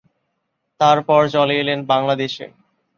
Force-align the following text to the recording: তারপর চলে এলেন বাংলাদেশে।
তারপর 0.79 1.21
চলে 1.35 1.55
এলেন 1.61 1.79
বাংলাদেশে। 1.85 2.45